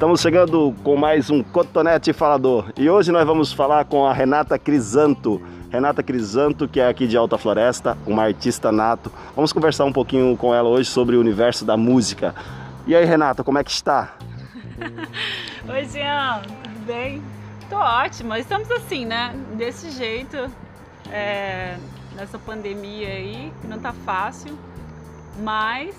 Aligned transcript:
Estamos 0.00 0.22
chegando 0.22 0.74
com 0.82 0.96
mais 0.96 1.28
um 1.28 1.42
Cotonete 1.42 2.14
Falador 2.14 2.72
e 2.74 2.88
hoje 2.88 3.12
nós 3.12 3.26
vamos 3.26 3.52
falar 3.52 3.84
com 3.84 4.06
a 4.06 4.14
Renata 4.14 4.58
Crisanto. 4.58 5.42
Renata 5.70 6.02
Crisanto, 6.02 6.66
que 6.66 6.80
é 6.80 6.88
aqui 6.88 7.06
de 7.06 7.18
Alta 7.18 7.36
Floresta, 7.36 7.98
uma 8.06 8.22
artista 8.22 8.72
nato. 8.72 9.12
Vamos 9.36 9.52
conversar 9.52 9.84
um 9.84 9.92
pouquinho 9.92 10.34
com 10.38 10.54
ela 10.54 10.70
hoje 10.70 10.88
sobre 10.88 11.16
o 11.16 11.20
universo 11.20 11.66
da 11.66 11.76
música. 11.76 12.34
E 12.86 12.96
aí, 12.96 13.04
Renata, 13.04 13.44
como 13.44 13.58
é 13.58 13.62
que 13.62 13.70
está? 13.70 14.14
Oi, 15.68 15.84
Jean, 15.84 16.40
tudo 16.44 16.86
bem? 16.86 17.22
Tô 17.68 17.76
ótima. 17.76 18.38
Estamos 18.38 18.70
assim, 18.70 19.04
né? 19.04 19.34
Desse 19.58 19.90
jeito, 19.90 20.50
é, 21.12 21.76
nessa 22.16 22.38
pandemia 22.38 23.06
aí, 23.06 23.52
que 23.60 23.66
não 23.66 23.78
tá 23.78 23.92
fácil, 23.92 24.58
mas 25.42 25.94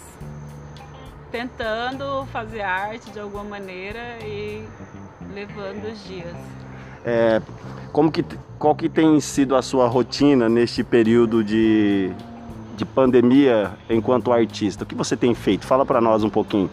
tentando 1.31 2.25
fazer 2.31 2.61
arte 2.61 3.09
de 3.11 3.19
alguma 3.19 3.43
maneira 3.43 4.17
e 4.21 4.63
levando 5.33 5.85
os 5.91 6.03
dias. 6.03 6.35
É, 7.05 7.41
como 7.91 8.11
que, 8.11 8.23
qual 8.59 8.75
que 8.75 8.89
tem 8.89 9.19
sido 9.19 9.55
a 9.55 9.61
sua 9.61 9.87
rotina 9.87 10.49
neste 10.49 10.83
período 10.83 11.43
de, 11.43 12.11
de 12.75 12.85
pandemia 12.85 13.71
enquanto 13.89 14.31
artista? 14.31 14.83
O 14.83 14.87
que 14.87 14.93
você 14.93 15.15
tem 15.15 15.33
feito? 15.33 15.65
Fala 15.65 15.85
para 15.85 16.01
nós 16.01 16.23
um 16.23 16.29
pouquinho. 16.29 16.69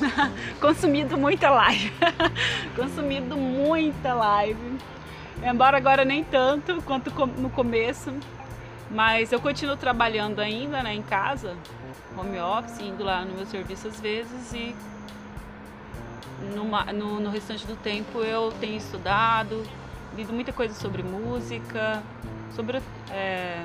Consumido 0.60 1.16
muita 1.16 1.48
live. 1.50 1.92
Consumido 2.76 3.36
muita 3.36 4.12
live. 4.12 4.78
Embora 5.42 5.76
agora 5.76 6.04
nem 6.04 6.22
tanto 6.24 6.82
quanto 6.82 7.10
no 7.38 7.48
começo. 7.48 8.12
Mas 8.90 9.32
eu 9.32 9.40
continuo 9.40 9.76
trabalhando 9.76 10.40
ainda 10.40 10.82
né, 10.82 10.94
em 10.94 11.00
casa, 11.00 11.56
home 12.16 12.38
office, 12.38 12.80
indo 12.80 13.04
lá 13.04 13.24
no 13.24 13.34
meu 13.34 13.46
serviço 13.46 13.88
às 13.88 14.00
vezes 14.00 14.52
e 14.52 14.74
numa, 16.54 16.84
no, 16.92 17.20
no 17.20 17.30
restante 17.30 17.66
do 17.66 17.76
tempo 17.76 18.20
eu 18.20 18.52
tenho 18.60 18.76
estudado, 18.76 19.62
lido 20.16 20.32
muita 20.32 20.52
coisa 20.52 20.74
sobre 20.74 21.02
música, 21.02 22.02
sobre 22.54 22.82
é, 23.10 23.64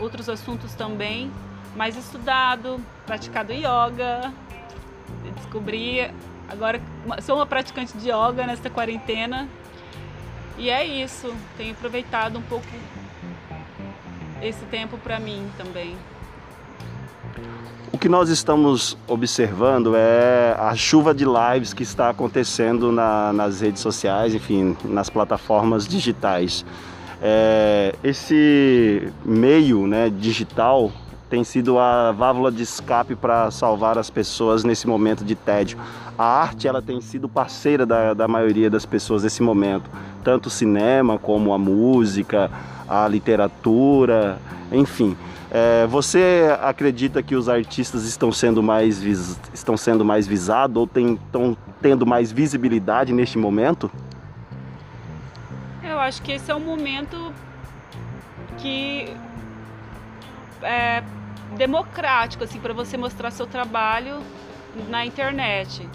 outros 0.00 0.28
assuntos 0.28 0.74
também, 0.74 1.30
mas 1.76 1.96
estudado, 1.96 2.80
praticado 3.06 3.52
yoga, 3.52 4.32
descobri 5.36 6.10
agora 6.48 6.80
sou 7.22 7.36
uma 7.36 7.46
praticante 7.46 7.96
de 7.96 8.10
yoga 8.10 8.46
nesta 8.46 8.68
quarentena 8.70 9.48
e 10.56 10.70
é 10.70 10.84
isso, 10.84 11.34
tenho 11.56 11.72
aproveitado 11.72 12.38
um 12.38 12.42
pouco 12.42 12.66
esse 14.40 14.64
tempo 14.66 14.96
para 14.98 15.18
mim 15.18 15.50
também. 15.56 15.96
O 17.92 17.98
que 17.98 18.08
nós 18.08 18.28
estamos 18.28 18.98
observando 19.06 19.94
é 19.94 20.56
a 20.58 20.74
chuva 20.74 21.14
de 21.14 21.24
lives 21.24 21.72
que 21.72 21.84
está 21.84 22.10
acontecendo 22.10 22.90
na, 22.90 23.32
nas 23.32 23.60
redes 23.60 23.80
sociais, 23.80 24.34
enfim, 24.34 24.76
nas 24.84 25.08
plataformas 25.08 25.86
digitais. 25.86 26.64
É, 27.22 27.94
esse 28.02 29.08
meio 29.24 29.86
né, 29.86 30.10
digital 30.10 30.90
tem 31.28 31.42
sido 31.44 31.78
a 31.78 32.12
válvula 32.12 32.50
de 32.52 32.62
escape 32.62 33.14
para 33.14 33.50
salvar 33.50 33.98
as 33.98 34.10
pessoas 34.10 34.64
nesse 34.64 34.86
momento 34.86 35.24
de 35.24 35.34
tédio. 35.34 35.78
A 36.16 36.24
arte 36.24 36.68
ela 36.68 36.80
tem 36.80 37.00
sido 37.00 37.28
parceira 37.28 37.84
da, 37.84 38.14
da 38.14 38.28
maioria 38.28 38.70
das 38.70 38.86
pessoas 38.86 39.24
nesse 39.24 39.42
momento, 39.42 39.90
tanto 40.22 40.46
o 40.46 40.50
cinema 40.50 41.18
como 41.18 41.52
a 41.52 41.58
música, 41.58 42.50
a 42.88 43.08
literatura, 43.08 44.38
enfim. 44.70 45.16
É, 45.50 45.86
você 45.86 46.48
acredita 46.60 47.22
que 47.22 47.36
os 47.36 47.48
artistas 47.48 48.04
estão 48.04 48.32
sendo 48.32 48.62
mais, 48.62 49.00
vis, 49.00 49.38
estão 49.52 49.76
sendo 49.76 50.04
mais 50.04 50.26
visados 50.26 50.76
ou 50.76 50.84
estão 50.84 51.56
tendo 51.80 52.04
mais 52.04 52.32
visibilidade 52.32 53.12
neste 53.12 53.38
momento? 53.38 53.90
Eu 55.82 55.98
acho 56.00 56.20
que 56.22 56.32
esse 56.32 56.50
é 56.50 56.54
um 56.54 56.60
momento 56.60 57.32
que 58.58 59.14
é 60.64 61.02
democrático 61.56 62.44
assim 62.44 62.58
para 62.58 62.72
você 62.72 62.96
mostrar 62.96 63.30
seu 63.30 63.46
trabalho 63.46 64.20
na 64.88 65.04
internet. 65.04 65.88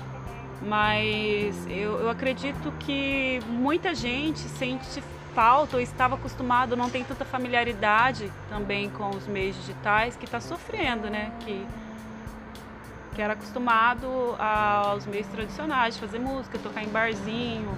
Mas 0.62 1.56
eu, 1.68 2.00
eu 2.00 2.10
acredito 2.10 2.72
que 2.80 3.40
muita 3.48 3.96
gente 3.96 4.40
sente 4.40 5.02
falta 5.34 5.78
ou 5.78 5.82
estava 5.82 6.16
acostumado, 6.16 6.76
não 6.76 6.90
tem 6.90 7.04
tanta 7.04 7.24
familiaridade 7.24 8.32
também 8.50 8.90
com 8.90 9.10
os 9.10 9.26
meios 9.28 9.56
digitais, 9.56 10.18
que 10.18 10.26
está 10.26 10.42
sofrendo, 10.42 11.10
né? 11.10 11.32
Que, 11.42 11.66
que 13.16 13.22
era 13.22 13.34
acostumado 13.34 14.36
aos 14.38 15.06
meios 15.06 15.28
tradicionais, 15.28 15.98
fazer 15.98 16.20
música, 16.20 16.58
tocar 16.60 16.84
em 16.84 16.90
barzinho, 16.90 17.78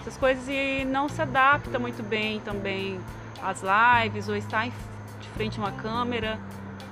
essas 0.00 0.16
coisas, 0.16 0.48
e 0.48 0.84
não 0.84 1.08
se 1.08 1.20
adapta 1.22 1.78
muito 1.78 2.02
bem 2.02 2.40
também 2.40 3.00
às 3.42 3.62
lives 3.62 4.28
ou 4.28 4.36
estar 4.36 4.66
de 4.66 4.72
frente 5.36 5.60
a 5.60 5.62
uma 5.62 5.72
câmera. 5.72 6.38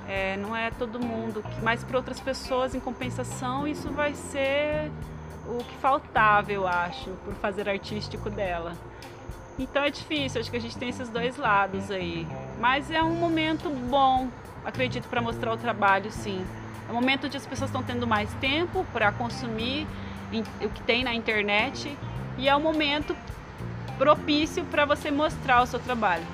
É, 0.06 0.36
não 0.36 0.54
é 0.54 0.70
todo 0.70 1.00
mundo, 1.00 1.42
mas 1.62 1.82
para 1.82 1.96
outras 1.96 2.20
pessoas, 2.20 2.74
em 2.74 2.80
compensação, 2.80 3.66
isso 3.66 3.90
vai 3.90 4.14
ser 4.14 4.90
o 5.46 5.64
que 5.64 5.74
faltava, 5.76 6.52
eu 6.52 6.68
acho, 6.68 7.10
por 7.24 7.34
fazer 7.34 7.68
artístico 7.68 8.28
dela. 8.28 8.74
Então 9.58 9.82
é 9.82 9.90
difícil, 9.90 10.40
acho 10.40 10.50
que 10.50 10.56
a 10.56 10.60
gente 10.60 10.76
tem 10.76 10.90
esses 10.90 11.08
dois 11.08 11.38
lados 11.38 11.90
aí. 11.90 12.26
Mas 12.60 12.90
é 12.90 13.02
um 13.02 13.14
momento 13.14 13.70
bom, 13.70 14.28
acredito, 14.64 15.08
para 15.08 15.22
mostrar 15.22 15.52
o 15.52 15.56
trabalho, 15.56 16.10
sim. 16.10 16.44
É 16.86 16.92
um 16.92 16.94
momento 16.94 17.26
onde 17.26 17.36
as 17.36 17.46
pessoas 17.46 17.70
estão 17.70 17.82
tendo 17.82 18.06
mais 18.06 18.30
tempo 18.34 18.84
para 18.92 19.10
consumir 19.10 19.86
o 20.60 20.68
que 20.68 20.82
tem 20.82 21.02
na 21.02 21.14
internet 21.14 21.96
e 22.36 22.48
é 22.48 22.54
um 22.54 22.60
momento 22.60 23.16
propício 23.96 24.64
para 24.64 24.84
você 24.84 25.10
mostrar 25.10 25.62
o 25.62 25.66
seu 25.66 25.78
trabalho. 25.78 26.26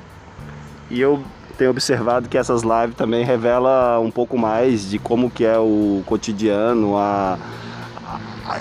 E 0.90 1.00
eu 1.00 1.22
tenho 1.60 1.70
observado 1.70 2.26
que 2.26 2.38
essas 2.38 2.62
lives 2.62 2.96
também 2.96 3.22
revelam 3.22 4.02
um 4.02 4.10
pouco 4.10 4.38
mais 4.38 4.88
de 4.88 4.98
como 4.98 5.30
que 5.30 5.44
é 5.44 5.58
o 5.58 6.02
cotidiano, 6.06 6.96
a 6.96 7.36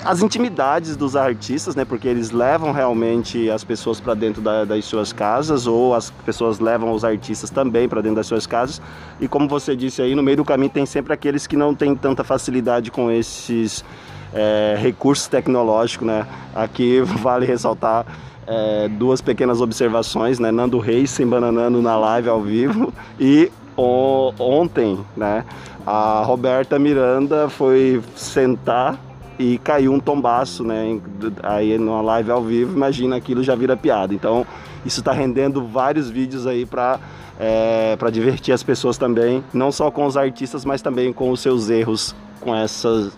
as 0.04 0.22
intimidades 0.22 0.96
dos 0.96 1.16
artistas, 1.16 1.74
né? 1.74 1.84
Porque 1.84 2.06
eles 2.06 2.30
levam 2.30 2.70
realmente 2.70 3.50
as 3.50 3.64
pessoas 3.64 3.98
para 3.98 4.14
dentro 4.14 4.40
da, 4.40 4.64
das 4.64 4.84
suas 4.84 5.12
casas 5.12 5.66
ou 5.66 5.94
as 5.94 6.10
pessoas 6.10 6.60
levam 6.60 6.92
os 6.92 7.04
artistas 7.04 7.50
também 7.50 7.88
para 7.88 8.00
dentro 8.00 8.16
das 8.16 8.26
suas 8.26 8.46
casas. 8.46 8.80
E 9.18 9.26
como 9.26 9.48
você 9.48 9.74
disse 9.74 10.00
aí, 10.00 10.14
no 10.14 10.22
meio 10.22 10.36
do 10.36 10.44
caminho 10.44 10.70
tem 10.70 10.86
sempre 10.86 11.12
aqueles 11.12 11.46
que 11.46 11.56
não 11.56 11.74
têm 11.74 11.96
tanta 11.96 12.22
facilidade 12.22 12.90
com 12.90 13.10
esses 13.10 13.84
é, 14.32 14.76
recursos 14.78 15.26
tecnológicos, 15.26 16.06
né? 16.06 16.24
Aqui 16.54 17.00
vale 17.20 17.46
ressaltar 17.46 18.06
é, 18.50 18.88
duas 18.88 19.20
pequenas 19.20 19.60
observações, 19.60 20.40
né? 20.40 20.50
Nando 20.50 20.80
Reis 20.80 21.10
se 21.10 21.22
embananando 21.22 21.80
na 21.80 21.96
live 21.96 22.28
ao 22.28 22.42
vivo 22.42 22.92
e 23.18 23.50
ontem, 23.76 24.98
né? 25.16 25.44
A 25.86 26.22
Roberta 26.24 26.78
Miranda 26.78 27.48
foi 27.48 28.02
sentar 28.16 28.98
e 29.38 29.56
caiu 29.58 29.92
um 29.92 30.00
tombaço, 30.00 30.64
né? 30.64 31.00
Aí 31.44 31.78
numa 31.78 32.02
live 32.02 32.30
ao 32.32 32.42
vivo, 32.42 32.76
imagina 32.76 33.16
aquilo 33.16 33.42
já 33.42 33.54
vira 33.54 33.76
piada. 33.76 34.12
Então 34.12 34.44
isso 34.84 34.98
está 34.98 35.12
rendendo 35.12 35.64
vários 35.64 36.10
vídeos 36.10 36.44
aí 36.46 36.66
para 36.66 36.98
é, 37.38 37.96
para 37.96 38.10
divertir 38.10 38.52
as 38.52 38.62
pessoas 38.62 38.98
também, 38.98 39.42
não 39.54 39.72
só 39.72 39.90
com 39.90 40.04
os 40.04 40.16
artistas, 40.16 40.62
mas 40.64 40.82
também 40.82 41.10
com 41.10 41.30
os 41.30 41.40
seus 41.40 41.70
erros 41.70 42.14
com 42.40 42.54
essas 42.54 43.16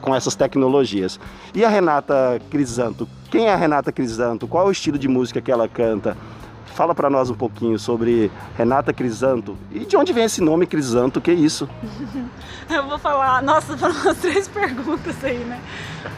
com 0.00 0.14
essas 0.14 0.34
tecnologias. 0.34 1.18
E 1.54 1.64
a 1.64 1.68
Renata 1.68 2.40
Crisanto? 2.50 3.08
Quem 3.30 3.48
é 3.48 3.52
a 3.52 3.56
Renata 3.56 3.92
Crisanto? 3.92 4.46
Qual 4.46 4.64
é 4.64 4.68
o 4.68 4.72
estilo 4.72 4.98
de 4.98 5.08
música 5.08 5.40
que 5.40 5.50
ela 5.50 5.68
canta? 5.68 6.16
Fala 6.66 6.94
para 6.94 7.08
nós 7.08 7.30
um 7.30 7.34
pouquinho 7.34 7.78
sobre 7.78 8.30
Renata 8.56 8.92
Crisanto. 8.92 9.56
E 9.70 9.80
de 9.80 9.96
onde 9.96 10.12
vem 10.12 10.24
esse 10.24 10.40
nome 10.40 10.66
Crisanto? 10.66 11.20
Que 11.20 11.30
é 11.30 11.34
isso? 11.34 11.68
eu 12.68 12.86
vou 12.88 12.98
falar, 12.98 13.42
nossa, 13.42 13.74
foram 13.78 13.94
umas 13.94 14.18
três 14.18 14.48
perguntas 14.48 15.22
aí, 15.22 15.38
né? 15.38 15.60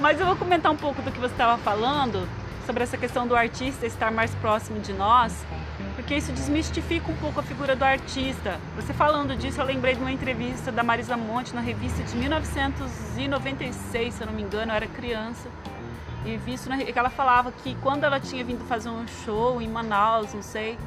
Mas 0.01 0.19
eu 0.19 0.27
vou 0.27 0.37
comentar 0.37 0.73
um 0.73 0.77
pouco 0.77 1.03
do 1.03 1.11
que 1.11 1.21
você 1.21 1.35
estava 1.35 1.59
falando 1.59 2.27
sobre 2.65 2.83
essa 2.83 2.97
questão 2.97 3.27
do 3.27 3.37
artista 3.37 3.87
estar 3.87 4.11
mais 4.11 4.35
próximo 4.37 4.81
de 4.81 4.93
nós, 4.93 5.45
porque 6.07 6.19
isso 6.19 6.31
desmistifica 6.31 7.11
um 7.11 7.17
pouco 7.17 7.41
a 7.41 7.43
figura 7.43 7.75
do 7.75 7.83
artista. 7.83 8.61
Você 8.77 8.95
falando 8.95 9.35
disso, 9.37 9.61
eu 9.61 9.65
lembrei 9.65 9.97
de 9.97 10.01
uma 10.01 10.13
entrevista 10.13 10.71
da 10.71 10.85
Marisa 10.85 11.17
Monte 11.17 11.53
na 11.53 11.61
revista 11.61 12.01
de 12.05 12.17
1996, 12.17 14.15
se 14.15 14.23
eu 14.23 14.29
não 14.29 14.33
me 14.33 14.43
engano, 14.43 14.71
eu 14.71 14.77
era 14.77 14.87
criança 14.87 15.49
e 16.25 16.37
visto 16.37 16.69
na, 16.69 16.79
que 16.79 16.97
ela 16.97 17.11
falava 17.11 17.51
que 17.51 17.75
quando 17.83 18.05
ela 18.05 18.21
tinha 18.21 18.45
vindo 18.45 18.65
fazer 18.69 18.89
um 18.89 19.05
show 19.25 19.61
em 19.61 19.67
Manaus, 19.67 20.33
não 20.33 20.43
sei, 20.43 20.79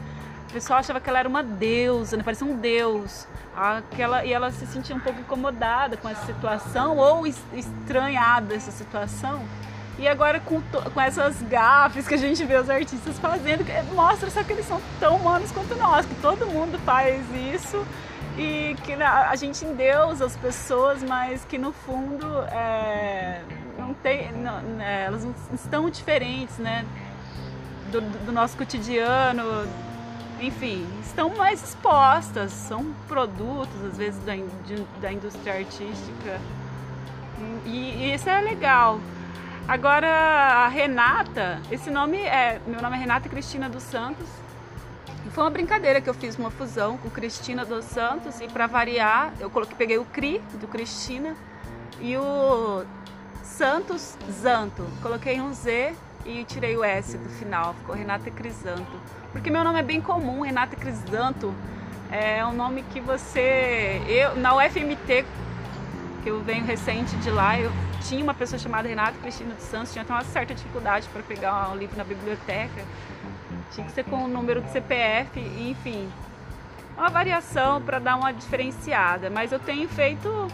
o 0.49 0.53
pessoal 0.53 0.79
achava 0.79 1.01
que 1.01 1.09
ela 1.09 1.19
era 1.19 1.27
uma 1.27 1.43
deusa, 1.43 2.15
né? 2.15 2.23
parecia 2.23 2.47
um 2.47 2.55
deus. 2.55 3.27
Aquela, 3.53 4.23
e 4.23 4.31
ela 4.31 4.51
se 4.51 4.65
sentia 4.67 4.95
um 4.95 5.01
pouco 5.01 5.19
incomodada 5.19 5.97
com 5.97 6.07
essa 6.07 6.25
situação 6.27 6.95
ou 6.95 7.27
estranhada 7.27 8.55
essa 8.55 8.71
situação. 8.71 9.43
E 9.99 10.07
agora 10.07 10.39
com, 10.39 10.61
com 10.61 11.01
essas 11.01 11.41
gafes 11.43 12.07
que 12.07 12.13
a 12.13 12.17
gente 12.17 12.43
vê 12.45 12.55
os 12.55 12.69
artistas 12.69 13.19
fazendo, 13.19 13.65
mostra 13.93 14.29
só 14.29 14.41
que 14.43 14.53
eles 14.53 14.65
são 14.65 14.81
tão 14.97 15.17
humanos 15.17 15.51
quanto 15.51 15.75
nós, 15.75 16.05
que 16.05 16.15
todo 16.15 16.47
mundo 16.47 16.79
faz 16.79 17.21
isso 17.53 17.85
e 18.37 18.75
que 18.85 18.93
a 18.93 19.35
gente 19.35 19.65
endeusa 19.65 20.25
as 20.25 20.37
pessoas, 20.37 21.03
mas 21.03 21.43
que 21.43 21.57
no 21.57 21.73
fundo 21.73 22.25
é, 22.43 23.41
não 23.77 23.93
tem, 23.93 24.31
não, 24.31 24.61
né, 24.61 25.05
elas 25.07 25.27
estão 25.53 25.89
diferentes, 25.89 26.57
né? 26.57 26.85
Do, 27.91 27.99
do, 28.01 28.31
nosso 28.31 28.55
cotidiano, 28.55 29.43
enfim, 30.39 30.87
estão 31.01 31.35
mais 31.35 31.61
expostas, 31.63 32.51
são 32.51 32.93
produtos, 33.07 33.83
às 33.83 33.97
vezes, 33.97 34.23
da, 34.23 34.35
de, 34.35 34.85
da 35.01 35.11
indústria 35.11 35.55
artística. 35.55 36.39
E, 37.65 37.69
e, 37.69 38.13
isso 38.13 38.29
é 38.29 38.39
legal. 38.41 38.99
Agora, 39.69 40.07
a 40.07 40.67
Renata, 40.67 41.61
esse 41.69 41.91
nome 41.91 42.17
é. 42.17 42.59
Meu 42.65 42.81
nome 42.81 42.97
é 42.97 42.99
Renata 43.01 43.29
Cristina 43.29 43.69
dos 43.69 43.83
Santos. 43.83 44.27
Foi 45.29 45.43
uma 45.43 45.51
brincadeira 45.51 46.01
que 46.01 46.09
eu 46.09 46.13
fiz 46.15 46.39
uma 46.39 46.49
fusão 46.49 46.97
com 46.97 47.07
Cristina 47.07 47.63
dos 47.63 47.85
Santos 47.85 48.41
e 48.41 48.47
para 48.47 48.65
variar, 48.65 49.31
eu 49.39 49.47
coloquei, 49.47 49.77
peguei 49.77 49.99
o 49.99 50.05
Cri 50.05 50.41
do 50.59 50.67
Cristina 50.67 51.35
e 52.01 52.17
o 52.17 52.83
Santos 53.43 54.17
Zanto. 54.41 54.83
Coloquei 55.03 55.39
um 55.39 55.53
Z 55.53 55.93
e 56.25 56.43
tirei 56.45 56.75
o 56.75 56.83
S 56.83 57.15
do 57.15 57.29
final, 57.29 57.75
ficou 57.75 57.93
Renata 57.93 58.31
Crisanto. 58.31 58.99
Porque 59.31 59.51
meu 59.51 59.63
nome 59.63 59.81
é 59.81 59.83
bem 59.83 60.01
comum, 60.01 60.41
Renata 60.41 60.75
Crisanto. 60.75 61.53
É 62.09 62.43
um 62.43 62.53
nome 62.53 62.83
que 62.91 62.99
você. 62.99 64.01
Eu, 64.07 64.35
na 64.35 64.55
UFMT, 64.55 65.23
que 66.23 66.29
eu 66.31 66.41
venho 66.41 66.65
recente 66.65 67.15
de 67.17 67.29
lá, 67.29 67.59
eu 67.59 67.71
tinha 68.01 68.23
uma 68.23 68.33
pessoa 68.33 68.59
chamada 68.59 68.87
Renata 68.87 69.17
Cristina 69.19 69.53
dos 69.53 69.63
Santos, 69.63 69.91
tinha 69.91 70.03
até 70.03 70.13
uma 70.13 70.23
certa 70.23 70.53
dificuldade 70.53 71.07
para 71.09 71.21
pegar 71.23 71.71
um 71.71 71.75
livro 71.75 71.97
na 71.97 72.03
biblioteca. 72.03 72.83
Tinha 73.71 73.85
que 73.85 73.93
ser 73.93 74.03
com 74.05 74.23
o 74.23 74.27
número 74.27 74.61
do 74.61 74.69
CPF, 74.71 75.39
enfim. 75.39 76.09
Uma 76.97 77.09
variação 77.09 77.81
para 77.81 77.99
dar 77.99 78.15
uma 78.15 78.31
diferenciada. 78.31 79.29
Mas 79.29 79.51
eu 79.51 79.59
tenho 79.59 79.87
feito 79.87 80.47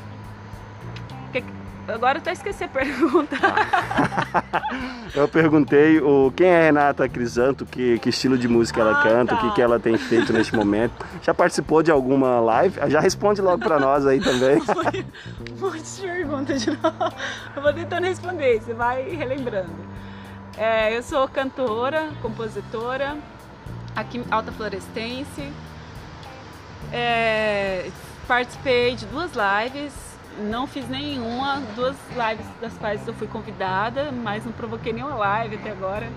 Agora 1.87 2.17
eu 2.17 2.21
até 2.21 2.31
esqueci 2.31 2.63
a 2.63 2.67
pergunta. 2.67 3.35
eu 5.13 5.27
perguntei 5.27 5.99
o, 5.99 6.33
quem 6.35 6.47
é 6.47 6.65
Renata 6.65 7.07
Crisanto, 7.07 7.65
que, 7.65 7.99
que 7.99 8.09
estilo 8.09 8.37
de 8.37 8.47
música 8.47 8.81
ela 8.81 8.99
ah, 8.99 9.03
canta, 9.03 9.35
tá. 9.35 9.35
o 9.35 9.41
que, 9.41 9.47
tá. 9.49 9.53
que 9.53 9.61
ela 9.61 9.79
tem 9.79 9.95
feito 9.97 10.33
neste 10.33 10.55
momento. 10.55 10.93
Já 11.21 11.33
participou 11.33 11.83
de 11.83 11.91
alguma 11.91 12.39
live? 12.39 12.79
Já 12.87 12.99
responde 12.99 13.39
logo 13.39 13.59
para 13.59 13.79
nós 13.79 14.05
aí 14.07 14.19
também. 14.19 14.59
Foi 14.65 14.75
um 15.53 15.59
monte 15.59 15.83
de 15.83 16.01
perguntas 16.01 16.61
de 16.61 16.71
novo. 16.71 17.13
Eu 17.55 17.61
vou 17.61 17.73
tentando 17.73 18.05
responder, 18.05 18.61
você 18.61 18.73
vai 18.73 19.03
relembrando. 19.09 19.85
É, 20.57 20.97
eu 20.97 21.03
sou 21.03 21.27
cantora, 21.27 22.09
compositora, 22.21 23.15
aqui 23.95 24.23
Alta 24.31 24.51
Florestense. 24.51 25.51
É, 26.91 27.89
participei 28.27 28.95
de 28.95 29.05
duas 29.05 29.31
lives 29.33 30.04
não 30.39 30.67
fiz 30.67 30.87
nenhuma, 30.87 31.61
duas 31.75 31.95
lives 32.09 32.45
das 32.59 32.77
quais 32.77 33.07
eu 33.07 33.13
fui 33.13 33.27
convidada, 33.27 34.11
mas 34.11 34.45
não 34.45 34.51
provoquei 34.51 34.93
nenhuma 34.93 35.15
live 35.15 35.55
até 35.55 35.71
agora. 35.71 36.09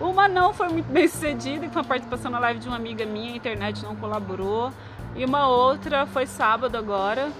Uma 0.00 0.28
não 0.28 0.52
foi 0.52 0.68
muito 0.68 0.86
bem 0.86 1.06
sucedida, 1.08 1.66
que 1.66 1.72
foi 1.72 1.82
uma 1.82 1.88
participação 1.88 2.30
na 2.30 2.38
live 2.38 2.60
de 2.60 2.68
uma 2.68 2.76
amiga 2.76 3.04
minha, 3.04 3.32
a 3.32 3.36
internet 3.36 3.82
não 3.82 3.96
colaborou. 3.96 4.72
E 5.16 5.24
uma 5.24 5.48
outra 5.48 6.06
foi 6.06 6.26
sábado 6.26 6.76
agora, 6.76 7.30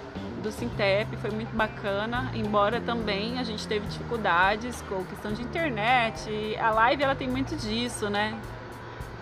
do 0.43 0.51
Sintep, 0.51 1.17
foi 1.17 1.31
muito 1.31 1.55
bacana, 1.55 2.31
embora 2.35 2.81
também 2.81 3.39
a 3.39 3.43
gente 3.43 3.67
teve 3.67 3.87
dificuldades 3.87 4.83
com 4.83 5.05
questão 5.05 5.33
de 5.33 5.43
internet. 5.43 6.57
A 6.61 6.71
live 6.71 7.03
ela 7.03 7.15
tem 7.15 7.29
muito 7.29 7.57
disso, 7.57 8.09
né? 8.09 8.39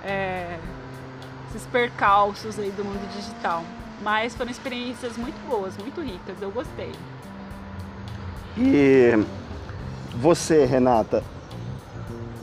É, 0.05 0.59
esses 1.49 1.67
percalços 1.67 2.59
aí 2.59 2.71
do 2.71 2.85
mundo 2.85 3.07
digital. 3.15 3.65
Mas 4.03 4.35
foram 4.35 4.51
experiências 4.51 5.17
muito 5.17 5.37
boas, 5.49 5.77
muito 5.79 6.01
ricas, 6.01 6.37
eu 6.41 6.51
gostei. 6.51 6.93
E 8.57 9.13
você, 10.15 10.65
Renata, 10.65 11.23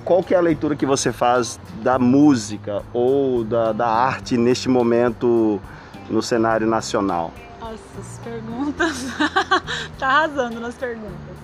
qual 0.03 0.23
que 0.23 0.33
é 0.33 0.37
a 0.37 0.41
leitura 0.41 0.75
que 0.75 0.85
você 0.85 1.11
faz 1.11 1.59
da 1.81 1.97
música 1.97 2.83
ou 2.93 3.43
da, 3.43 3.71
da 3.71 3.87
arte 3.87 4.37
neste 4.37 4.67
momento 4.67 5.61
no 6.09 6.21
cenário 6.21 6.67
nacional? 6.67 7.31
Nossa, 7.59 7.77
as 7.99 8.19
perguntas. 8.19 9.05
tá 9.97 10.07
arrasando 10.07 10.59
nas 10.59 10.75
perguntas. 10.75 11.37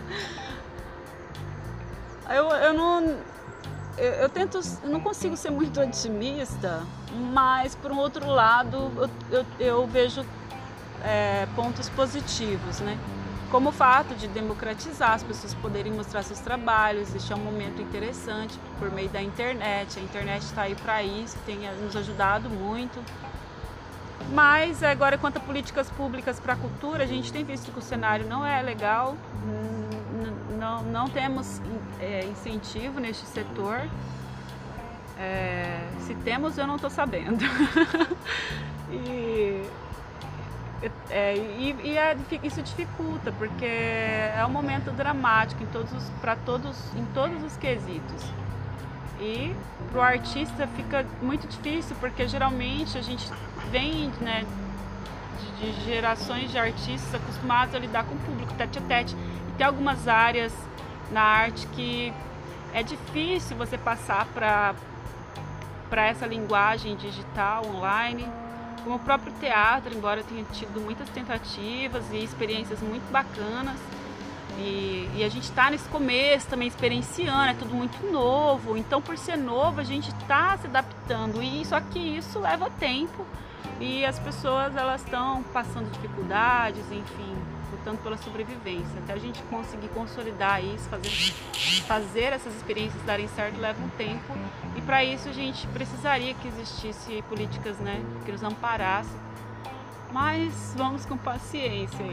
Eu, 2.29 2.49
eu 2.49 2.73
não 2.73 3.15
eu, 3.99 4.13
eu, 4.13 4.29
tento, 4.29 4.59
eu 4.83 4.89
não 4.89 5.01
consigo 5.01 5.35
ser 5.35 5.51
muito 5.51 5.79
otimista, 5.79 6.81
mas 7.33 7.75
por 7.75 7.91
um 7.91 7.97
outro 7.97 8.25
lado 8.27 9.09
eu, 9.29 9.45
eu, 9.59 9.87
vejo 9.87 10.25
é, 11.03 11.45
pontos 11.55 11.89
positivos, 11.89 12.79
né? 12.79 12.97
Como 13.51 13.69
o 13.69 13.71
fato 13.71 14.13
de 14.15 14.27
democratizar, 14.27 15.13
as 15.13 15.23
pessoas 15.23 15.53
poderem 15.55 15.91
mostrar 15.91 16.23
seus 16.23 16.39
trabalhos, 16.39 17.13
este 17.15 17.33
é 17.33 17.35
um 17.35 17.39
momento 17.39 17.81
interessante 17.81 18.57
por 18.77 18.91
meio 18.91 19.09
da 19.09 19.21
internet. 19.21 19.97
A 19.97 20.01
internet 20.01 20.43
está 20.43 20.61
aí 20.63 20.75
para 20.75 21.01
isso, 21.01 21.35
tem 21.45 21.57
nos 21.81 21.95
ajudado 21.95 22.47
muito. 22.47 23.03
Mas 24.31 24.83
agora, 24.83 25.17
quanto 25.17 25.37
a 25.37 25.39
políticas 25.39 25.89
públicas 25.89 26.39
para 26.39 26.53
a 26.53 26.55
cultura, 26.55 27.03
a 27.03 27.07
gente 27.07 27.33
tem 27.33 27.43
visto 27.43 27.71
que 27.71 27.79
o 27.79 27.81
cenário 27.81 28.27
não 28.27 28.45
é 28.45 28.61
legal, 28.61 29.17
não, 30.59 30.83
não 30.83 31.09
temos 31.09 31.61
é, 31.99 32.25
incentivo 32.25 32.99
neste 32.99 33.25
setor. 33.25 33.87
É, 35.17 35.81
se 36.01 36.13
temos, 36.15 36.57
eu 36.57 36.67
não 36.67 36.75
estou 36.75 36.89
sabendo. 36.89 37.43
e, 38.91 39.65
é, 41.09 41.35
e, 41.35 41.75
e 41.83 41.97
é, 41.97 42.17
isso 42.43 42.61
dificulta, 42.61 43.31
porque 43.31 43.65
é 43.65 44.43
um 44.45 44.51
momento 44.51 44.91
dramático 44.91 45.63
em 45.63 45.67
todos 45.67 45.91
para 46.21 46.35
todos, 46.35 46.77
em 46.95 47.05
todos 47.13 47.41
os 47.43 47.55
quesitos. 47.57 48.25
E 49.19 49.53
para 49.91 49.99
o 49.99 50.01
artista 50.01 50.67
fica 50.67 51.05
muito 51.21 51.47
difícil, 51.47 51.95
porque 51.99 52.27
geralmente 52.27 52.97
a 52.97 53.01
gente 53.01 53.29
vem 53.69 54.09
né, 54.21 54.45
de, 55.59 55.73
de 55.73 55.85
gerações 55.85 56.49
de 56.51 56.57
artistas 56.57 57.13
acostumados 57.15 57.75
a 57.75 57.79
lidar 57.79 58.05
com 58.05 58.15
o 58.15 58.19
público 58.19 58.53
tete 58.53 58.79
a 58.79 58.81
tete 58.81 59.15
tem 59.59 59.67
algumas 59.67 60.07
áreas 60.07 60.53
na 61.11 61.21
arte 61.21 61.67
que 61.67 62.13
é 62.73 62.81
difícil 62.81 63.57
você 63.57 63.77
passar 63.77 64.25
para 64.27 64.73
para 65.89 66.05
essa 66.05 66.25
linguagem 66.27 66.95
digital 66.95 67.65
online, 67.65 68.23
como 68.83 68.97
o 68.97 68.99
próprio 68.99 69.33
teatro, 69.39 69.91
embora 69.91 70.23
tenha 70.23 70.43
tido 70.53 70.79
muitas 70.79 71.09
tentativas 71.09 72.03
e 72.11 72.23
experiências 72.23 72.79
muito 72.79 73.11
bacanas. 73.11 73.75
E, 74.59 75.09
e 75.15 75.23
a 75.23 75.29
gente 75.29 75.45
está 75.45 75.71
nesse 75.71 75.89
começo 75.89 76.47
também 76.47 76.67
experienciando, 76.67 77.49
é 77.49 77.53
tudo 77.55 77.73
muito 77.73 77.99
novo. 78.11 78.77
Então, 78.77 79.01
por 79.01 79.17
ser 79.17 79.35
novo, 79.35 79.81
a 79.81 79.83
gente 79.83 80.09
está 80.09 80.55
se 80.59 80.67
adaptando 80.67 81.41
e 81.41 81.65
só 81.65 81.81
que 81.81 81.97
isso 81.97 82.37
leva 82.37 82.69
tempo 82.79 83.25
e 83.79 84.05
as 84.05 84.19
pessoas 84.19 84.75
elas 84.75 85.01
estão 85.03 85.41
passando 85.51 85.89
dificuldades, 85.91 86.83
enfim, 86.91 87.35
lutando 87.71 87.97
pela 87.97 88.17
sobrevivência. 88.17 88.99
Até 89.03 89.13
a 89.13 89.17
gente 89.17 89.41
conseguir 89.43 89.87
consolidar 89.89 90.63
isso, 90.63 90.89
fazer, 90.89 91.09
fazer 91.87 92.33
essas 92.33 92.55
experiências 92.55 93.01
darem 93.03 93.27
certo 93.29 93.59
leva 93.59 93.81
um 93.83 93.89
tempo. 93.89 94.33
E 94.75 94.81
para 94.81 95.03
isso 95.03 95.29
a 95.29 95.33
gente 95.33 95.67
precisaria 95.67 96.33
que 96.33 96.47
existisse 96.47 97.23
políticas 97.29 97.77
né, 97.77 98.01
que 98.25 98.31
nos 98.31 98.43
amparassem. 98.43 99.29
Mas 100.11 100.73
vamos 100.75 101.05
com 101.05 101.15
paciência. 101.15 102.03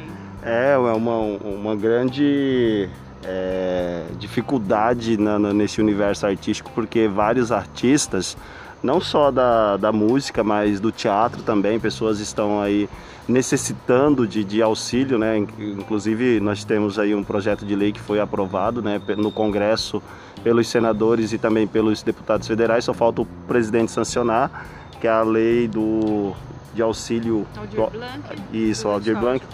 É, 0.42 0.72
é 0.72 0.76
uma, 0.76 1.16
uma 1.16 1.74
grande 1.74 2.90
é, 3.24 4.04
dificuldade 4.18 5.16
na, 5.16 5.38
nesse 5.38 5.80
universo 5.80 6.26
artístico, 6.26 6.70
porque 6.74 7.08
vários 7.08 7.50
artistas, 7.50 8.36
não 8.82 9.00
só 9.00 9.30
da, 9.30 9.76
da 9.76 9.92
música, 9.92 10.44
mas 10.44 10.78
do 10.78 10.92
teatro 10.92 11.42
também, 11.42 11.80
pessoas 11.80 12.20
estão 12.20 12.60
aí 12.60 12.88
necessitando 13.28 14.26
de, 14.26 14.44
de 14.44 14.62
auxílio, 14.62 15.18
né? 15.18 15.36
Inclusive 15.38 16.40
nós 16.40 16.64
temos 16.64 16.98
aí 16.98 17.14
um 17.14 17.24
projeto 17.24 17.64
de 17.66 17.74
lei 17.74 17.92
que 17.92 18.00
foi 18.00 18.20
aprovado, 18.20 18.80
né, 18.80 19.00
no 19.16 19.30
Congresso 19.32 20.02
pelos 20.44 20.68
senadores 20.68 21.32
e 21.32 21.38
também 21.38 21.66
pelos 21.66 22.02
deputados 22.02 22.46
federais. 22.46 22.84
Só 22.84 22.94
falta 22.94 23.22
o 23.22 23.26
presidente 23.48 23.90
sancionar, 23.90 24.66
que 25.00 25.06
é 25.06 25.10
a 25.10 25.22
lei 25.22 25.66
do 25.66 26.32
de 26.74 26.82
auxílio. 26.82 27.46
Aldir 27.56 27.90
Blanc. 27.90 28.20
Isso, 28.52 28.86
Aldir 28.86 29.18
Blanc. 29.18 29.44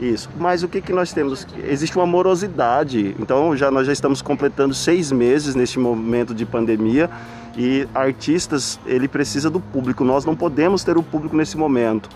Isso. 0.00 0.30
Mas 0.38 0.62
o 0.62 0.68
que, 0.68 0.80
que 0.80 0.92
nós 0.92 1.12
temos? 1.12 1.46
Existe 1.68 1.96
uma 1.96 2.06
morosidade. 2.06 3.14
Então 3.20 3.54
já 3.54 3.70
nós 3.70 3.86
já 3.86 3.92
estamos 3.92 4.22
completando 4.22 4.74
seis 4.74 5.12
meses 5.12 5.54
neste 5.54 5.78
momento 5.78 6.34
de 6.34 6.46
pandemia 6.46 7.10
e 7.56 7.86
artistas 7.94 8.80
ele 8.86 9.06
precisa 9.06 9.50
do 9.50 9.60
público. 9.60 10.02
Nós 10.02 10.24
não 10.24 10.34
podemos 10.34 10.82
ter 10.82 10.96
o 10.96 11.02
público 11.02 11.36
nesse 11.36 11.56
momento. 11.56 12.08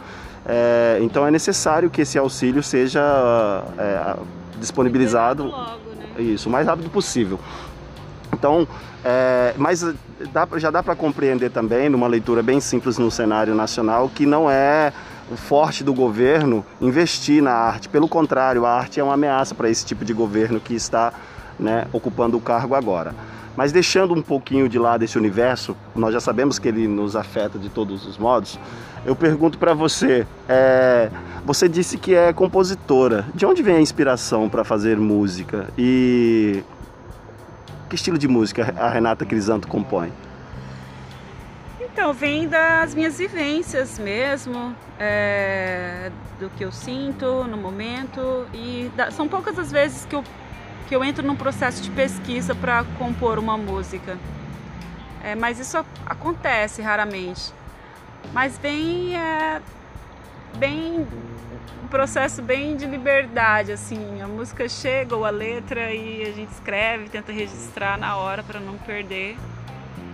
É, 0.46 0.98
então 1.00 1.26
é 1.26 1.30
necessário 1.30 1.88
que 1.88 2.02
esse 2.02 2.18
auxílio 2.18 2.62
seja 2.62 3.00
é, 3.78 4.16
disponibilizado 4.60 5.44
logo, 5.44 5.80
né? 5.96 6.22
isso, 6.22 6.48
o 6.48 6.52
mais 6.52 6.66
rápido 6.66 6.90
possível. 6.90 7.38
Então, 8.32 8.68
é, 9.04 9.54
mas 9.56 9.82
dá, 10.32 10.46
já 10.56 10.70
dá 10.70 10.82
para 10.82 10.94
compreender 10.94 11.50
também, 11.50 11.88
numa 11.88 12.06
leitura 12.06 12.42
bem 12.42 12.60
simples 12.60 12.98
no 12.98 13.10
cenário 13.10 13.54
nacional, 13.54 14.08
que 14.08 14.26
não 14.26 14.50
é 14.50 14.92
o 15.30 15.36
forte 15.36 15.82
do 15.82 15.94
governo 15.94 16.64
investir 16.80 17.42
na 17.42 17.52
arte. 17.52 17.88
Pelo 17.88 18.08
contrário, 18.08 18.66
a 18.66 18.70
arte 18.70 19.00
é 19.00 19.04
uma 19.04 19.14
ameaça 19.14 19.54
para 19.54 19.70
esse 19.70 19.84
tipo 19.84 20.04
de 20.04 20.12
governo 20.12 20.60
que 20.60 20.74
está 20.74 21.12
né, 21.58 21.86
ocupando 21.92 22.36
o 22.36 22.40
cargo 22.40 22.74
agora. 22.74 23.14
Mas 23.56 23.70
deixando 23.70 24.14
um 24.14 24.22
pouquinho 24.22 24.68
de 24.68 24.78
lado 24.78 25.04
esse 25.04 25.16
universo, 25.16 25.76
nós 25.94 26.12
já 26.12 26.20
sabemos 26.20 26.58
que 26.58 26.66
ele 26.66 26.88
nos 26.88 27.14
afeta 27.14 27.58
de 27.58 27.68
todos 27.68 28.06
os 28.06 28.18
modos. 28.18 28.58
Eu 29.06 29.14
pergunto 29.14 29.58
para 29.58 29.74
você, 29.74 30.26
é, 30.48 31.10
você 31.44 31.68
disse 31.68 31.96
que 31.96 32.14
é 32.14 32.32
compositora. 32.32 33.26
De 33.34 33.46
onde 33.46 33.62
vem 33.62 33.76
a 33.76 33.80
inspiração 33.80 34.48
para 34.48 34.64
fazer 34.64 34.96
música? 34.96 35.68
E 35.78 36.64
que 37.88 37.94
estilo 37.94 38.18
de 38.18 38.26
música 38.26 38.74
a 38.76 38.88
Renata 38.88 39.24
Crisanto 39.24 39.68
compõe? 39.68 40.12
Então, 41.80 42.12
vem 42.12 42.48
das 42.48 42.92
minhas 42.92 43.18
vivências 43.18 44.00
mesmo, 44.00 44.74
é, 44.98 46.10
do 46.40 46.50
que 46.50 46.64
eu 46.64 46.72
sinto 46.72 47.44
no 47.44 47.56
momento. 47.56 48.46
E 48.52 48.90
da, 48.96 49.12
são 49.12 49.28
poucas 49.28 49.56
as 49.58 49.70
vezes 49.70 50.04
que 50.04 50.16
eu 50.16 50.24
que 50.88 50.94
eu 50.94 51.02
entro 51.02 51.26
num 51.26 51.36
processo 51.36 51.82
de 51.82 51.90
pesquisa 51.90 52.54
para 52.54 52.84
compor 52.98 53.38
uma 53.38 53.56
música. 53.56 54.18
É, 55.22 55.34
mas 55.34 55.58
isso 55.58 55.78
acontece 56.04 56.82
raramente. 56.82 57.52
Mas 58.32 58.58
vem 58.58 59.16
é, 59.16 59.60
bem 60.56 61.06
um 61.82 61.88
processo 61.88 62.42
bem 62.42 62.76
de 62.76 62.86
liberdade 62.86 63.72
assim. 63.72 64.20
A 64.20 64.28
música 64.28 64.68
chega 64.68 65.16
ou 65.16 65.24
a 65.24 65.30
letra 65.30 65.92
e 65.92 66.22
a 66.22 66.32
gente 66.32 66.50
escreve, 66.50 67.08
tenta 67.08 67.32
registrar 67.32 67.98
na 67.98 68.16
hora 68.16 68.42
para 68.42 68.60
não 68.60 68.76
perder. 68.78 69.36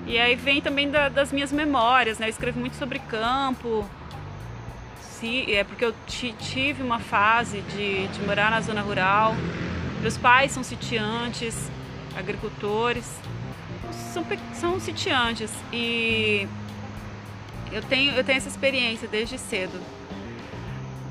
E 0.07 0.19
aí 0.19 0.35
vem 0.35 0.61
também 0.61 0.91
da, 0.91 1.09
das 1.09 1.33
minhas 1.33 1.53
memórias, 1.53 2.19
né? 2.19 2.27
Eu 2.27 2.31
escrevo 2.31 2.59
muito 2.61 2.77
sobre 2.77 2.99
campo. 3.01 3.89
Se, 5.01 5.53
é 5.53 5.65
porque 5.65 5.85
eu 5.85 5.95
tive 6.07 6.83
uma 6.83 6.99
fase 6.99 7.61
de, 7.63 8.09
de 8.09 8.21
morar 8.23 8.51
na 8.51 8.61
zona 8.61 8.81
rural 8.81 9.35
meus 10.01 10.17
pais 10.17 10.53
são 10.53 10.63
sitiantes, 10.63 11.71
agricultores, 12.17 13.07
são, 14.13 14.25
são 14.55 14.81
sitiantes 14.81 15.53
e 15.73 16.49
eu 17.71 17.83
tenho, 17.83 18.13
eu 18.13 18.25
tenho 18.25 18.39
essa 18.39 18.49
experiência 18.49 19.07
desde 19.07 19.39
cedo. 19.39 19.79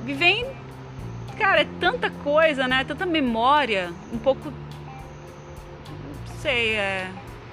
E 0.06 0.14
vem, 0.14 0.46
cara, 1.38 1.62
é 1.62 1.68
tanta 1.80 2.10
coisa, 2.10 2.68
né? 2.68 2.84
Tanta 2.84 3.06
memória, 3.06 3.94
um 4.12 4.18
pouco. 4.18 4.52
Não 6.28 6.38
sei, 6.42 6.74
é. 6.74 7.12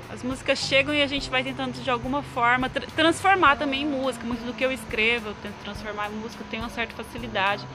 As 0.08 0.22
músicas 0.22 0.58
chegam 0.58 0.94
e 0.94 1.02
a 1.02 1.06
gente 1.06 1.28
vai 1.28 1.42
tentando 1.42 1.82
de 1.82 1.90
alguma 1.90 2.22
forma 2.22 2.70
tra 2.70 2.86
transformar 2.94 3.56
também 3.56 3.82
em 3.82 3.86
música. 3.86 4.24
Muito 4.24 4.44
do 4.46 4.54
que 4.54 4.64
eu 4.64 4.72
escrevo, 4.72 5.28
eu 5.28 5.34
tento 5.42 5.54
transformar 5.62 6.08
em 6.08 6.14
música, 6.14 6.42
eu 6.42 6.46
tenho 6.48 6.62
uma 6.62 6.70
certa 6.70 6.94
facilidade 6.94 7.66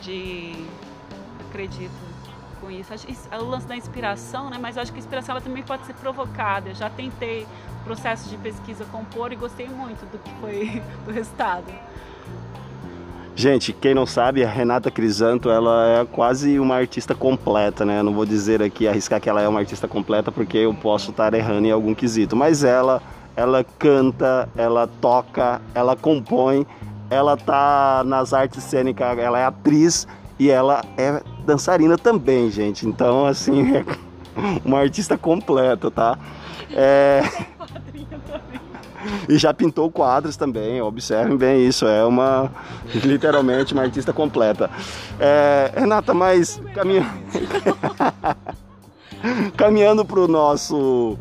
de. 0.00 0.54
acredito 1.48 2.11
com 2.62 2.70
isso. 2.70 2.92
É 3.30 3.38
o 3.38 3.44
lance 3.44 3.66
da 3.66 3.76
inspiração, 3.76 4.48
né? 4.48 4.56
Mas 4.58 4.76
eu 4.76 4.82
acho 4.82 4.92
que 4.92 4.98
a 4.98 5.00
inspiração 5.00 5.34
ela 5.34 5.40
também 5.40 5.64
pode 5.64 5.84
ser 5.84 5.94
provocada. 5.94 6.70
Eu 6.70 6.74
já 6.74 6.88
tentei 6.88 7.46
processo 7.84 8.28
de 8.28 8.36
pesquisa 8.36 8.84
compor 8.84 9.32
e 9.32 9.36
gostei 9.36 9.68
muito 9.68 10.06
do 10.10 10.18
que 10.18 10.30
foi 10.40 10.82
do 11.04 11.12
resultado. 11.12 11.64
Gente, 13.34 13.72
quem 13.72 13.94
não 13.94 14.06
sabe, 14.06 14.44
a 14.44 14.48
Renata 14.48 14.90
Crisanto, 14.90 15.50
ela 15.50 15.88
é 15.88 16.04
quase 16.04 16.60
uma 16.60 16.76
artista 16.76 17.14
completa, 17.14 17.84
né? 17.84 17.98
Eu 17.98 18.04
não 18.04 18.12
vou 18.12 18.26
dizer 18.26 18.62
aqui, 18.62 18.86
arriscar 18.86 19.20
que 19.20 19.28
ela 19.28 19.40
é 19.40 19.48
uma 19.48 19.58
artista 19.58 19.88
completa, 19.88 20.30
porque 20.30 20.58
eu 20.58 20.72
posso 20.74 21.10
estar 21.10 21.32
errando 21.34 21.66
em 21.66 21.70
algum 21.70 21.94
quesito. 21.94 22.36
Mas 22.36 22.62
ela, 22.62 23.02
ela 23.34 23.64
canta, 23.78 24.48
ela 24.54 24.86
toca, 24.86 25.62
ela 25.74 25.96
compõe, 25.96 26.66
ela 27.08 27.36
tá 27.36 28.02
nas 28.04 28.34
artes 28.34 28.62
cênicas, 28.64 29.18
ela 29.18 29.38
é 29.38 29.46
atriz 29.46 30.06
e 30.38 30.50
ela 30.50 30.82
é 30.98 31.22
dançarina 31.44 31.96
também, 31.98 32.50
gente. 32.50 32.86
Então, 32.86 33.26
assim, 33.26 33.76
é 33.76 33.84
uma 34.64 34.78
artista 34.78 35.16
completa, 35.16 35.90
tá? 35.90 36.18
É... 36.70 37.22
E 39.28 39.36
já 39.36 39.52
pintou 39.52 39.90
quadros 39.90 40.36
também, 40.36 40.80
observem 40.80 41.36
bem 41.36 41.66
isso, 41.66 41.86
é 41.86 42.04
uma, 42.04 42.52
literalmente, 43.04 43.72
uma 43.72 43.82
artista 43.82 44.12
completa. 44.12 44.70
É, 45.18 45.72
Renata, 45.74 46.14
mas 46.14 46.60
caminha... 46.72 47.04
caminhando 49.56 50.04
para 50.04 50.20
o 50.20 50.28
nosso 50.28 51.18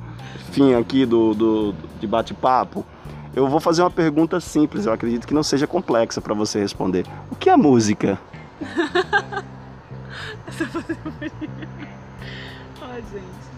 fim 0.52 0.76
aqui 0.76 1.06
do, 1.06 1.34
do 1.34 1.76
de 2.00 2.06
bate-papo, 2.06 2.86
eu 3.34 3.48
vou 3.48 3.60
fazer 3.60 3.82
uma 3.82 3.92
pergunta 3.92 4.40
simples, 4.40 4.86
eu 4.86 4.94
acredito 4.94 5.26
que 5.26 5.34
não 5.34 5.44
seja 5.44 5.66
complexa 5.66 6.20
para 6.20 6.34
você 6.34 6.60
responder. 6.60 7.06
O 7.32 7.36
que 7.36 7.50
é 7.50 7.56
música? 7.56 8.20
Ai, 12.82 13.04
gente. 13.12 13.52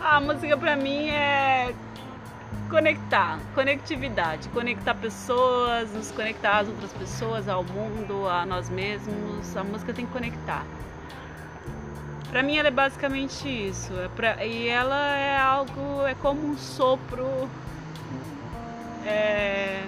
A 0.00 0.20
música 0.20 0.56
pra 0.56 0.76
mim 0.76 1.08
é 1.08 1.74
conectar, 2.70 3.38
conectividade, 3.54 4.48
conectar 4.50 4.94
pessoas, 4.94 5.92
nos 5.92 6.10
conectar 6.12 6.58
às 6.58 6.68
outras 6.68 6.92
pessoas, 6.92 7.48
ao 7.48 7.64
mundo, 7.64 8.28
a 8.28 8.46
nós 8.46 8.68
mesmos. 8.70 9.56
A 9.56 9.64
música 9.64 9.92
tem 9.92 10.06
que 10.06 10.12
conectar. 10.12 10.64
Pra 12.30 12.42
mim 12.42 12.56
ela 12.56 12.68
é 12.68 12.70
basicamente 12.70 13.48
isso. 13.48 13.92
É 13.98 14.08
pra, 14.08 14.44
e 14.44 14.68
ela 14.68 15.16
é 15.16 15.38
algo, 15.38 16.06
é 16.06 16.14
como 16.14 16.46
um 16.46 16.56
sopro 16.56 17.48
é, 19.04 19.82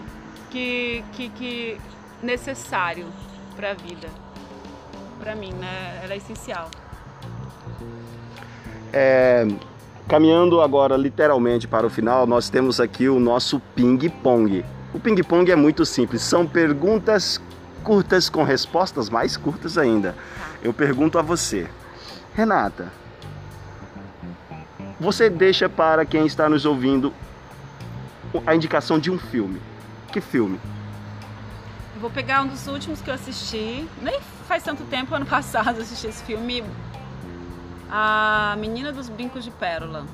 que, 0.51 1.05
que, 1.13 1.29
que 1.31 1.81
necessário 2.23 3.07
para 3.57 3.71
a 3.73 3.75
vida 3.75 4.09
para 5.21 5.35
mim, 5.37 5.53
né? 5.53 6.01
Ela 6.03 6.15
é 6.15 6.17
essencial. 6.17 6.71
É, 8.93 9.47
caminhando 10.09 10.61
agora 10.61 10.97
literalmente 10.97 11.69
para 11.69 11.87
o 11.87 11.91
final, 11.91 12.27
nós 12.27 12.49
temos 12.49 12.81
aqui 12.81 13.09
o 13.09 13.21
nosso 13.21 13.61
ping-pong. 13.75 14.65
O 14.93 14.99
ping-pong 14.99 15.51
é 15.51 15.57
muito 15.57 15.85
simples, 15.85 16.23
são 16.23 16.47
perguntas 16.47 17.41
curtas 17.85 18.29
com 18.29 18.43
respostas 18.43 19.09
mais 19.09 19.37
curtas 19.37 19.79
ainda. 19.79 20.13
Tá. 20.13 20.47
Eu 20.63 20.73
pergunto 20.73 21.19
a 21.19 21.23
você, 21.23 21.69
Renata, 22.35 22.93
você 24.99 25.31
deixa 25.31 25.69
para 25.69 26.05
quem 26.05 26.27
está 26.27 26.49
nos 26.49 26.65
ouvindo 26.65 27.13
a 28.47 28.55
indicação 28.55 28.99
de 28.99 29.11
um 29.11 29.19
filme. 29.19 29.61
Que 30.13 30.21
filme? 30.21 30.61
Vou 32.01 32.11
pegar 32.11 32.43
um 32.43 32.49
dos 32.49 32.67
últimos 32.67 33.01
que 33.01 33.11
eu 33.11 33.15
assisti. 33.15 33.87
Nem 34.03 34.21
faz 34.51 34.65
tanto 34.65 34.83
tempo, 34.87 35.15
ano 35.15 35.27
passado, 35.27 35.81
assisti 35.81 36.09
esse 36.09 36.25
filme. 36.25 36.65
A 37.89 38.57
Menina 38.59 38.91
dos 38.91 39.09
Brincos 39.09 39.45
de 39.45 39.51
Pérola. 39.53 40.05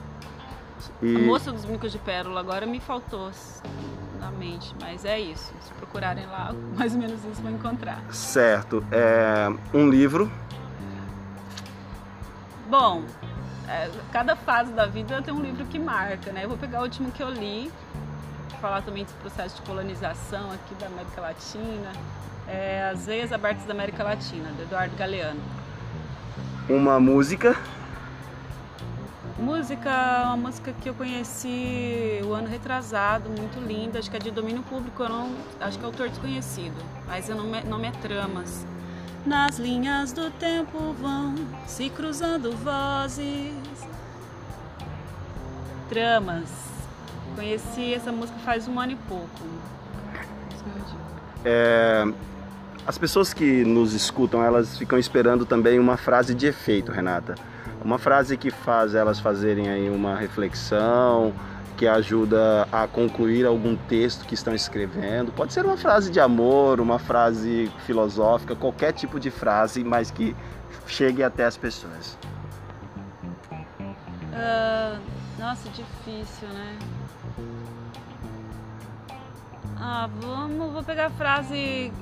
E... 1.01 1.17
A 1.17 1.19
Moça 1.21 1.51
dos 1.51 1.65
Brincos 1.65 1.91
de 1.91 1.99
Pérola. 1.99 2.41
Agora 2.41 2.67
me 2.67 2.79
faltou 2.79 3.31
na 4.21 4.31
mente, 4.31 4.75
mas 4.79 5.07
é 5.07 5.19
isso. 5.19 5.55
Se 5.63 5.73
procurarem 5.73 6.27
lá, 6.27 6.55
mais 6.77 6.93
ou 6.93 7.01
menos 7.01 7.25
isso 7.25 7.41
vão 7.41 7.53
encontrar. 7.53 8.03
Certo. 8.11 8.85
É 8.93 9.49
um 9.73 9.89
livro. 9.89 10.31
Bom, 12.69 13.05
é, 13.69 13.91
cada 14.13 14.37
fase 14.37 14.71
da 14.73 14.85
vida 14.85 15.23
tem 15.23 15.33
um 15.33 15.41
livro 15.41 15.65
que 15.65 15.79
marca, 15.79 16.31
né? 16.31 16.45
Eu 16.45 16.49
vou 16.49 16.59
pegar 16.59 16.81
o 16.81 16.83
último 16.83 17.11
que 17.11 17.23
eu 17.23 17.31
li, 17.31 17.73
falar 18.61 18.83
também 18.83 19.05
desse 19.05 19.17
processo 19.17 19.57
de 19.57 19.63
colonização 19.63 20.51
aqui 20.51 20.75
da 20.75 20.87
América 20.87 21.21
Latina, 21.23 21.93
é, 22.49 22.91
As 22.93 23.07
Veias 23.07 23.33
Abertas 23.33 23.65
da 23.65 23.73
América 23.73 24.03
Latina, 24.03 24.51
do 24.51 24.63
Eduardo 24.63 24.97
Galeano. 24.97 25.41
Uma 26.69 26.99
música? 26.99 27.57
Música, 29.39 30.23
uma 30.27 30.37
música 30.37 30.73
que 30.81 30.89
eu 30.89 30.95
conheci 30.95 32.21
o 32.25 32.33
ano 32.33 32.49
retrasado, 32.49 33.29
muito 33.29 33.61
linda, 33.61 33.99
acho 33.99 34.11
que 34.11 34.17
é 34.17 34.21
de 34.21 34.31
domínio 34.31 34.63
público, 34.63 35.03
eu 35.03 35.09
não, 35.09 35.35
acho 35.61 35.79
que 35.79 35.85
é 35.85 35.87
autor 35.87 36.09
desconhecido, 36.09 36.77
mas 37.07 37.29
o 37.29 37.35
nome, 37.35 37.63
nome 37.65 37.89
é 37.89 37.91
Tramas. 37.91 38.67
Nas 39.27 39.59
linhas 39.59 40.13
do 40.13 40.31
tempo 40.31 40.95
vão 40.95 41.35
se 41.67 41.91
cruzando 41.91 42.53
vozes. 42.53 43.53
Tramas 45.89 46.67
Conheci 47.37 47.93
essa 47.93 48.11
música 48.11 48.39
faz 48.39 48.67
um 48.67 48.81
ano 48.81 48.93
e 48.93 48.97
pouco. 48.97 49.29
É, 51.45 52.03
as 52.87 52.97
pessoas 52.97 53.35
que 53.35 53.65
nos 53.65 53.93
escutam, 53.93 54.43
elas 54.43 54.79
ficam 54.79 54.97
esperando 54.99 55.45
também 55.45 55.79
uma 55.79 55.97
frase 55.97 56.35
de 56.35 56.47
efeito, 56.47 56.93
Renata. 56.93 57.35
Uma 57.85 57.99
frase 57.99 58.37
que 58.37 58.51
faz 58.51 58.95
elas 58.95 59.19
fazerem 59.19 59.69
aí 59.69 59.91
uma 59.91 60.15
reflexão, 60.15 61.35
que 61.77 61.87
ajuda 61.87 62.67
a 62.71 62.87
concluir 62.87 63.45
algum 63.45 63.77
texto 63.77 64.25
que 64.25 64.35
estão 64.35 64.55
escrevendo. 64.55 65.33
Pode 65.33 65.53
ser 65.53 65.65
uma 65.65 65.77
frase 65.77 66.11
de 66.11 66.21
amor, 66.21 66.81
uma 66.81 66.99
frase 66.99 67.71
filosófica, 67.85 68.55
qualquer 68.55 68.93
tipo 68.93 69.19
de 69.19 69.31
frase, 69.31 69.83
mas 69.83 70.11
que 70.11 70.35
chegue 70.87 71.25
até 71.25 71.45
as 71.45 71.57
pessoas. 71.57 72.17
Uh, 74.33 75.01
nossa, 75.39 75.69
difícil, 75.71 76.49
né? 76.49 76.79
Ah, 79.77 80.09
vamos, 80.21 80.73
vou 80.73 80.83
pegar 80.83 81.07
a 81.07 81.11
frase 81.11 81.93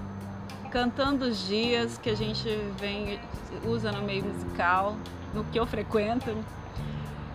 cantando 0.75 1.27
os 1.27 1.47
dias 1.47 1.97
que 1.99 2.11
a 2.11 2.17
gente 2.17 2.49
vem 2.81 3.21
usa 3.65 3.93
no 3.93 4.03
meio 4.03 4.25
musical, 4.25 4.97
no 5.33 5.45
que 5.45 5.57
eu 5.57 5.65
frequento, 5.65 6.37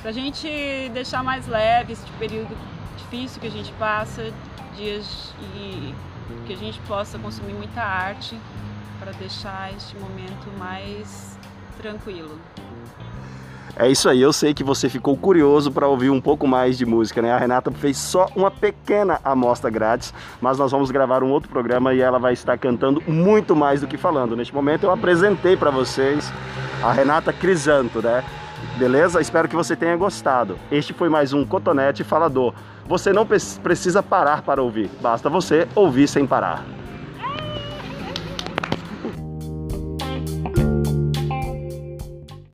pra 0.02 0.12
gente 0.12 0.46
deixar 0.94 1.24
mais 1.24 1.48
leve 1.48 1.94
esse 1.94 2.06
período 2.20 2.54
difícil 2.98 3.40
que 3.40 3.48
a 3.48 3.52
gente 3.52 3.72
passa, 3.80 4.34
dias 4.76 5.34
e 5.56 5.96
que 6.46 6.52
a 6.52 6.58
gente 6.58 6.82
possa 6.82 7.18
consumir 7.18 7.54
muita 7.54 7.82
arte 7.82 8.38
para 9.00 9.14
deixar 9.14 9.74
este 9.74 9.96
momento 9.96 10.52
mais 10.58 11.40
tranquilo. 11.78 12.38
É 13.80 13.90
isso 13.90 14.10
aí, 14.10 14.22
eu 14.22 14.34
sei 14.34 14.54
que 14.54 14.62
você 14.62 14.90
ficou 14.90 15.16
curioso 15.16 15.72
para 15.72 15.88
ouvir 15.88 16.10
um 16.10 16.20
pouco 16.20 16.46
mais 16.46 16.78
de 16.78 16.86
música, 16.86 17.22
né? 17.22 17.32
A 17.32 17.38
Renata 17.38 17.72
fez 17.72 17.96
só 17.96 18.28
uma 18.36 18.52
pequena 18.52 19.22
amostra 19.24 19.70
grátis, 19.70 20.14
mas 20.42 20.58
nós 20.58 20.70
vamos 20.70 20.92
gravar 20.92 21.24
um 21.24 21.30
outro 21.30 21.50
programa 21.50 21.94
e 21.94 22.02
ela 22.02 22.20
vai 22.20 22.34
estar 22.34 22.58
cantando 22.58 23.02
muito 23.08 23.56
mais 23.56 23.80
do 23.80 23.88
que 23.88 23.96
falando. 23.96 24.36
Neste 24.36 24.54
momento 24.54 24.84
eu 24.84 24.92
apresentei 24.92 25.56
para 25.56 25.72
vocês 25.72 26.30
a 26.84 26.92
Renata 26.92 27.32
Crisanto, 27.32 28.02
né? 28.02 28.22
Beleza? 28.78 29.22
Espero 29.22 29.48
que 29.48 29.56
você 29.56 29.78
tenha 29.78 29.96
gostado. 29.96 30.60
Este 30.70 30.92
foi 30.92 31.08
mais 31.08 31.32
um 31.32 31.46
Cotonete 31.46 32.04
Falador. 32.04 32.54
Você 32.86 33.14
não 33.14 33.26
precisa 33.26 34.04
parar 34.04 34.42
para 34.42 34.62
ouvir, 34.62 34.90
basta 35.02 35.30
você 35.30 35.66
ouvir 35.74 36.10
sem 36.10 36.28
parar. 36.28 36.66